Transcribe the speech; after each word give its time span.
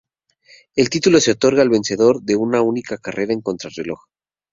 El 0.75 0.89
título 0.89 1.19
se 1.19 1.29
otorga 1.33 1.61
al 1.61 1.69
vencedor 1.69 2.23
de 2.23 2.35
una 2.35 2.63
única 2.63 2.97
carrera 2.97 3.33
en 3.33 3.41
contrarreloj. 3.41 3.99